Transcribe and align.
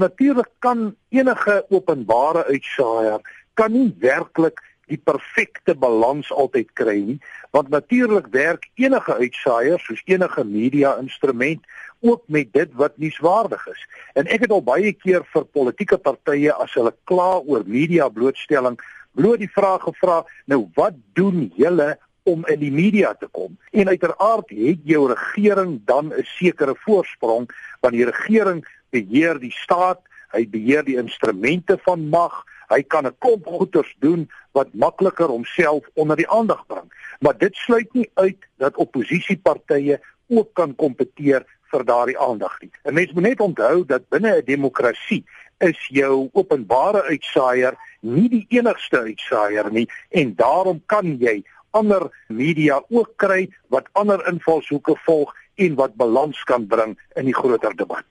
Natuurlik 0.00 0.48
kan 0.58 0.94
enige 1.08 1.64
openbare 1.68 2.44
uitsaaier 2.48 3.20
kan 3.54 3.72
nie 3.72 3.90
werklik 4.00 4.62
die 4.88 4.96
perfekte 4.96 5.74
balans 5.76 6.30
altyd 6.32 6.70
kry 6.78 6.96
nie, 7.04 7.18
want 7.52 7.68
natuurlik 7.68 8.30
werk 8.32 8.64
enige 8.80 9.14
uitsaaier 9.20 9.82
soos 9.84 10.00
enige 10.08 10.44
media 10.44 10.94
instrument 11.02 11.60
ook 12.00 12.24
met 12.32 12.48
dit 12.56 12.72
wat 12.80 12.96
nuuswaardig 12.96 13.66
is. 13.74 13.84
En 14.16 14.30
ek 14.32 14.46
het 14.46 14.56
al 14.56 14.64
baie 14.64 14.94
keer 14.96 15.26
vir 15.34 15.44
politieke 15.52 16.00
partye 16.00 16.54
as 16.56 16.72
hulle 16.78 16.94
kla 17.04 17.36
oor 17.44 17.68
media 17.68 18.08
blootstelling, 18.08 18.80
bloot 19.12 19.44
die 19.44 19.52
vraag 19.52 19.84
gevra, 19.84 20.22
nou 20.48 20.64
wat 20.80 20.96
doen 21.12 21.50
julle 21.60 21.92
om 22.24 22.46
in 22.48 22.60
die 22.64 22.72
media 22.72 23.12
te 23.20 23.28
kom. 23.36 23.58
En 23.76 23.92
uiteraard 23.92 24.48
het 24.48 24.80
jou 24.88 25.06
regering 25.12 25.80
dan 25.84 26.12
'n 26.14 26.24
sekere 26.40 26.74
voorsprong 26.88 27.50
want 27.80 27.94
die 27.94 28.08
regering 28.08 28.64
beheer 28.90 29.38
die 29.38 29.54
staat, 29.54 30.00
hy 30.32 30.46
beheer 30.48 30.84
die 30.84 30.98
instrumente 31.00 31.78
van 31.84 32.08
mag, 32.08 32.44
hy 32.70 32.82
kan 32.82 33.06
'n 33.06 33.16
klomp 33.18 33.46
goeders 33.46 33.94
doen 33.98 34.28
wat 34.52 34.74
makliker 34.74 35.26
homself 35.26 35.84
onder 35.94 36.16
die 36.16 36.28
aandag 36.30 36.66
bring. 36.66 36.88
Maar 37.20 37.38
dit 37.38 37.54
sluit 37.54 37.92
nie 37.92 38.10
uit 38.14 38.38
dat 38.58 38.76
oppositiepartye 38.76 40.00
ook 40.28 40.54
kan 40.54 40.74
kompeteer 40.74 41.44
vir 41.70 41.84
daardie 41.84 42.18
aandag 42.18 42.60
nie. 42.60 42.70
'n 42.84 42.94
Mens 42.94 43.12
moet 43.12 43.22
net 43.22 43.40
onthou 43.40 43.84
dat 43.86 44.08
binne 44.08 44.36
'n 44.36 44.44
demokrasie 44.44 45.24
is 45.58 45.78
jou 45.88 46.28
openbare 46.32 47.02
uitsaaier 47.02 47.76
nie 48.00 48.28
die 48.28 48.46
enigste 48.48 48.98
uitsaaier 48.98 49.72
nie 49.72 49.88
en 50.08 50.34
daarom 50.34 50.82
kan 50.86 51.16
jy 51.20 51.42
ander 51.70 52.08
media 52.28 52.80
ook 52.88 53.12
kry 53.16 53.48
wat 53.68 53.88
ander 53.92 54.22
invalshoeke 54.28 54.96
volg 55.04 55.34
en 55.56 55.74
wat 55.74 55.94
balans 55.94 56.44
kan 56.44 56.66
bring 56.66 56.96
in 57.16 57.24
die 57.24 57.34
groter 57.34 57.74
debat. 57.76 58.04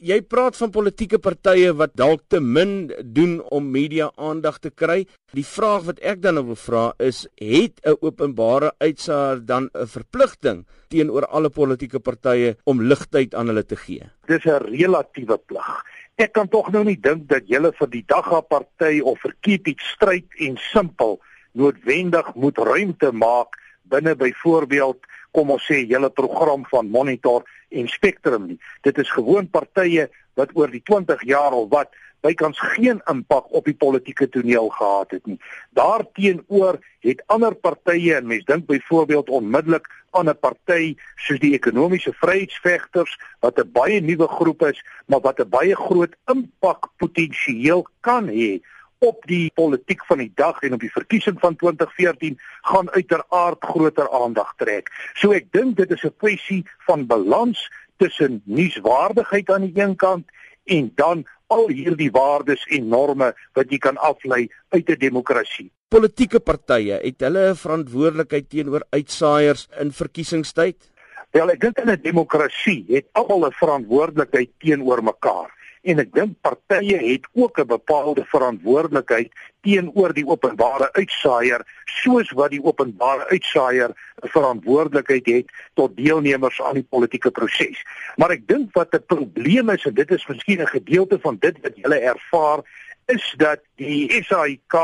Jy 0.00 0.20
praat 0.24 0.56
van 0.56 0.70
politieke 0.72 1.18
partye 1.20 1.72
wat 1.76 1.92
dalk 1.98 2.22
te 2.32 2.40
min 2.40 2.92
doen 3.04 3.40
om 3.52 3.66
media 3.70 4.10
aandag 4.16 4.60
te 4.64 4.70
kry. 4.70 5.04
Die 5.36 5.44
vraag 5.44 5.84
wat 5.90 6.00
ek 6.00 6.22
dan 6.24 6.38
nou 6.38 6.46
wil 6.52 6.56
vra 6.56 6.84
is, 6.98 7.26
het 7.36 7.80
'n 7.84 7.98
openbare 8.00 8.72
uitsaar 8.80 9.44
dan 9.44 9.70
'n 9.74 9.86
verpligting 9.86 10.66
teenoor 10.88 11.26
alle 11.26 11.50
politieke 11.50 12.00
partye 12.00 12.56
om 12.64 12.82
ligtyd 12.82 13.34
aan 13.34 13.46
hulle 13.46 13.64
te 13.64 13.76
gee? 13.76 14.10
Dis 14.26 14.44
'n 14.44 14.64
relatiewe 14.72 15.38
plig. 15.38 15.84
Ek 16.16 16.32
kan 16.32 16.48
tog 16.48 16.70
nou 16.72 16.84
nie 16.84 17.00
dink 17.00 17.28
dat 17.28 17.48
julle 17.48 17.72
vir 17.72 17.88
die 17.88 18.04
Dagga 18.06 18.40
party 18.40 19.00
of 19.00 19.20
vir 19.20 19.34
Keep 19.40 19.68
It 19.68 19.80
Straight 19.80 20.28
en 20.38 20.56
Simpel 20.72 21.20
noodwendig 21.52 22.34
moet 22.34 22.58
ruimte 22.58 23.12
maak 23.12 23.56
binne 23.82 24.14
byvoorbeeld 24.16 24.98
kom 25.32 25.50
ons 25.50 25.66
sê 25.66 25.82
julle 25.86 26.10
program 26.10 26.64
van 26.70 26.90
Monitor 26.90 27.44
en 27.70 27.88
Spectrum 27.88 28.46
nie. 28.46 28.58
Dit 28.82 28.98
is 28.98 29.10
gewoon 29.10 29.50
partye 29.50 30.08
wat 30.34 30.54
oor 30.54 30.70
die 30.70 30.82
20 30.82 31.22
jaar 31.28 31.52
of 31.52 31.68
wat 31.70 31.92
bykans 32.20 32.58
geen 32.74 33.00
impak 33.08 33.48
op 33.56 33.64
die 33.64 33.76
politieke 33.76 34.28
toneel 34.28 34.68
gehad 34.68 35.14
het 35.16 35.26
nie. 35.26 35.38
Daarteenoor 35.76 36.80
het 37.06 37.22
ander 37.32 37.54
partye 37.54 38.18
en 38.18 38.28
mens 38.28 38.44
dink 38.44 38.66
byvoorbeeld 38.68 39.30
onmiddellik 39.32 39.88
aan 40.10 40.28
'n 40.28 40.38
party 40.40 40.96
soos 41.16 41.40
die 41.40 41.54
ekonomiese 41.54 42.12
vryheidsvegters 42.12 43.18
wat 43.40 43.58
'n 43.58 43.72
baie 43.72 44.00
nuwe 44.00 44.28
groep 44.28 44.62
is, 44.62 44.84
maar 45.06 45.20
wat 45.20 45.40
'n 45.40 45.48
baie 45.48 45.76
groot 45.76 46.14
impak 46.26 46.88
potensieel 46.96 47.86
kan 48.00 48.28
hê 48.28 48.60
op 49.00 49.24
die 49.26 49.50
politiek 49.54 50.04
van 50.06 50.20
die 50.20 50.32
dag 50.34 50.60
en 50.62 50.76
op 50.76 50.82
die 50.84 50.92
verkiesing 50.92 51.38
van 51.40 51.56
2014 51.56 52.38
gaan 52.68 52.90
uiteraard 52.90 53.64
groter 53.64 54.10
aandag 54.12 54.52
trek. 54.60 54.90
So 55.14 55.32
ek 55.32 55.48
dink 55.56 55.76
dit 55.76 55.90
is 55.90 56.04
'n 56.04 56.16
kwessie 56.16 56.64
van 56.86 57.06
balans 57.06 57.70
tussen 57.96 58.42
nuuswaardigheid 58.44 59.50
aan 59.50 59.68
die 59.68 59.82
een 59.82 59.96
kant 59.96 60.26
en 60.64 60.92
dan 60.94 61.24
al 61.46 61.68
hierdie 61.68 62.10
waardes 62.10 62.66
en 62.66 62.88
norme 62.88 63.32
wat 63.52 63.70
jy 63.70 63.78
kan 63.78 63.96
aflei 63.96 64.48
uit 64.68 64.88
'n 64.88 64.98
demokrasie. 64.98 65.70
Politieke 65.88 66.40
partye 66.40 67.00
het 67.02 67.20
hulle 67.20 67.50
'n 67.50 67.56
verantwoordelikheid 67.56 68.50
teenoor 68.50 68.84
uitsaaiers 68.90 69.68
in 69.80 69.92
verkiesingstyd. 69.92 70.90
Wel, 71.30 71.50
ek 71.50 71.60
dink 71.60 71.78
in 71.78 71.90
'n 71.90 72.02
demokrasie 72.02 72.84
het 72.88 73.06
almal 73.12 73.46
'n 73.46 73.52
verantwoordelikheid 73.52 74.50
teenoor 74.58 75.02
mekaar 75.02 75.59
en 75.82 76.00
ek 76.02 76.10
dink 76.12 76.36
partye 76.44 76.98
het 77.00 77.26
ook 77.32 77.58
'n 77.58 77.66
bepaalde 77.66 78.24
verantwoordelikheid 78.24 79.32
teenoor 79.62 80.12
die 80.12 80.26
openbare 80.26 80.92
uitsaaier 80.92 81.64
soos 81.84 82.30
wat 82.30 82.50
die 82.50 82.62
openbare 82.62 83.26
uitsaaier 83.28 83.90
'n 84.22 84.28
verantwoordelikheid 84.28 85.26
het 85.26 85.48
tot 85.74 85.96
deelnemers 85.96 86.60
aan 86.62 86.74
die 86.74 86.88
politieke 86.90 87.30
proses. 87.30 87.82
Maar 88.16 88.30
ek 88.30 88.46
dink 88.46 88.74
wat 88.74 88.94
'n 88.94 89.06
probleem 89.06 89.70
is 89.70 89.84
en 89.84 89.94
dit 89.94 90.10
is 90.10 90.26
miskien 90.26 90.60
'n 90.60 90.66
gedeelte 90.66 91.18
van 91.20 91.36
dit 91.40 91.56
wat 91.62 91.76
julle 91.76 91.98
ervaar 91.98 92.60
is 93.06 93.34
dat 93.36 93.60
die 93.76 94.22
SAIK 94.22 94.74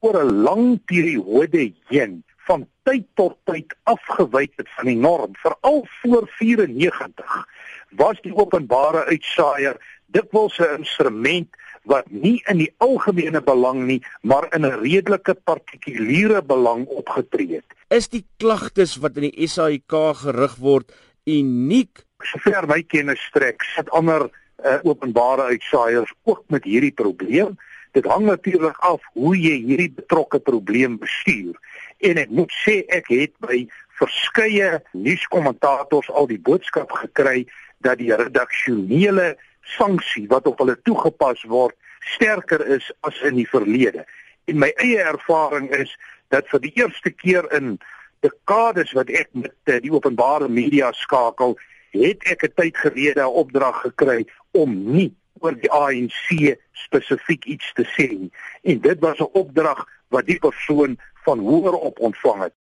oor 0.00 0.16
'n 0.24 0.42
lang 0.42 0.84
periode 0.84 1.72
heen 1.88 2.24
van 2.36 2.66
tyd 2.82 3.06
tot 3.14 3.36
tyd 3.44 3.74
afgewyk 3.82 4.52
het 4.56 4.68
van 4.76 4.86
die 4.86 4.96
norm 4.96 5.32
veral 5.32 5.86
voor 6.00 6.28
94 6.38 7.46
was 7.90 8.20
die 8.20 8.34
openbare 8.34 9.04
uitsaaier 9.04 9.76
dikwels 10.14 10.58
'n 10.58 10.78
instrument 10.78 11.48
wat 11.82 12.10
nie 12.10 12.42
in 12.50 12.60
die 12.60 12.72
algemene 12.78 13.40
belang 13.42 13.86
nie, 13.86 14.02
maar 14.22 14.46
in 14.54 14.66
'n 14.66 14.80
redelike 14.80 15.34
partikuliere 15.34 16.42
belang 16.42 16.86
opgetree 16.86 17.54
het. 17.54 17.64
Is 17.88 18.08
die 18.08 18.24
klagtes 18.36 18.96
wat 18.96 19.16
in 19.16 19.30
die 19.30 19.46
SAIK 19.46 19.92
gerig 20.22 20.56
word 20.56 20.92
uniek? 21.24 22.04
Sover 22.22 22.66
my 22.66 22.82
kennis 22.82 23.20
strek, 23.20 23.62
sit 23.74 23.90
ander 23.90 24.28
uh, 24.64 24.78
openbare 24.82 25.42
uitsaaiers 25.42 26.12
ook 26.24 26.44
met 26.46 26.64
hierdie 26.64 26.92
probleem. 26.92 27.56
Dit 27.92 28.04
hang 28.04 28.24
natuurlik 28.24 28.76
af 28.78 29.02
hoe 29.12 29.36
jy 29.36 29.56
hierdie 29.64 29.90
betrokke 29.90 30.38
probleem 30.38 30.98
bestuur. 30.98 31.56
En 31.98 32.16
ek 32.16 32.30
moet 32.30 32.52
sê 32.64 32.84
ek 32.88 33.08
het 33.08 33.32
by 33.38 33.66
verskeie 33.98 34.80
nuuskommentators 34.92 36.10
al 36.10 36.28
die 36.30 36.38
boodskap 36.38 36.92
gekry 36.92 37.46
dat 37.84 37.98
die 37.98 38.14
redaksionele 38.14 39.36
sanksie 39.62 40.26
wat 40.28 40.46
op 40.46 40.58
hulle 40.58 40.76
toegepas 40.82 41.42
word 41.42 41.76
sterker 42.00 42.66
is 42.66 42.92
as 43.00 43.20
in 43.22 43.36
die 43.36 43.48
verlede. 43.48 44.04
En 44.44 44.58
my 44.58 44.72
eie 44.82 45.02
ervaring 45.02 45.70
is 45.76 45.92
dat 46.28 46.48
vir 46.48 46.60
die 46.60 46.72
eerste 46.74 47.10
keer 47.10 47.46
in 47.56 47.78
dekades 48.24 48.92
wat 48.96 49.10
ek 49.10 49.28
met 49.32 49.54
uh, 49.66 49.78
die 49.80 49.92
openbare 49.92 50.48
media 50.48 50.92
skakel, 50.92 51.56
het 51.96 52.24
ek 52.30 52.44
'n 52.44 52.54
tyd 52.54 52.76
gelede 52.76 53.22
'n 53.22 53.36
opdrag 53.42 53.80
gekry 53.82 54.26
om 54.52 54.70
nie 54.92 55.12
oor 55.40 55.54
die 55.54 55.72
ANC 55.72 56.56
spesifiek 56.72 57.44
iets 57.44 57.72
te 57.74 57.84
sê 57.96 58.08
nie. 58.08 58.32
En 58.62 58.80
dit 58.80 58.98
was 59.00 59.18
'n 59.18 59.32
opdrag 59.32 59.86
wat 60.08 60.26
die 60.26 60.38
persoon 60.38 60.98
van 61.24 61.38
hoër 61.38 61.74
op 61.74 61.98
ontvang 61.98 62.42
het. 62.42 62.54